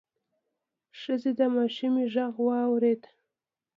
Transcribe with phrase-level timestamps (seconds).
[0.99, 3.01] ښځې د ماشومې غږ واورېد: